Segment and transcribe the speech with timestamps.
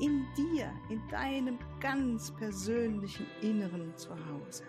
[0.00, 4.64] in dir, in deinem ganz persönlichen Inneren zu Hause.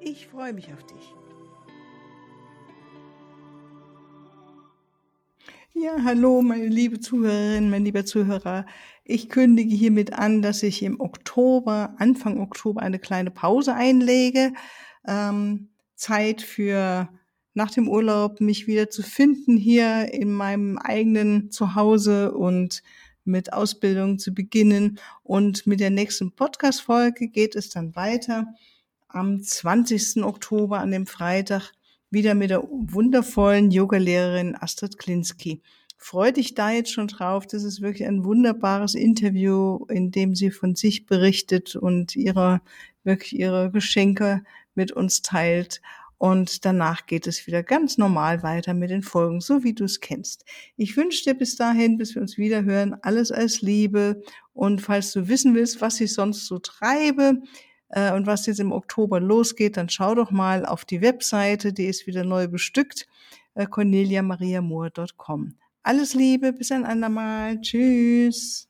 [0.00, 1.14] Ich freue mich auf dich.
[5.72, 8.66] Ja, hallo, meine liebe Zuhörerin, mein lieber Zuhörer.
[9.04, 14.52] Ich kündige hiermit an, dass ich im Oktober, Anfang Oktober, eine kleine Pause einlege.
[15.06, 17.08] Ähm, Zeit für
[17.54, 22.82] nach dem Urlaub mich wieder zu finden hier in meinem eigenen Zuhause und
[23.24, 24.98] mit Ausbildung zu beginnen.
[25.22, 28.46] Und mit der nächsten Podcast-Folge geht es dann weiter
[29.08, 30.22] am 20.
[30.22, 31.72] Oktober, an dem Freitag,
[32.10, 35.62] wieder mit der wundervollen Yogalehrerin Astrid Klinski.
[35.96, 37.46] Freu dich da jetzt schon drauf.
[37.46, 42.62] Das ist wirklich ein wunderbares Interview, in dem sie von sich berichtet und ihre,
[43.04, 44.42] wirklich ihre Geschenke
[44.74, 45.82] mit uns teilt.
[46.20, 50.00] Und danach geht es wieder ganz normal weiter mit den Folgen, so wie du es
[50.00, 50.44] kennst.
[50.76, 54.20] Ich wünsche dir bis dahin, bis wir uns wieder hören, alles als Liebe.
[54.52, 57.40] Und falls du wissen willst, was ich sonst so treibe
[57.88, 61.86] äh, und was jetzt im Oktober losgeht, dann schau doch mal auf die Webseite, die
[61.86, 63.06] ist wieder neu bestückt,
[63.54, 65.54] äh, corneliamariamoor.com.
[65.82, 67.58] Alles Liebe, bis ein andermal.
[67.62, 68.69] Tschüss.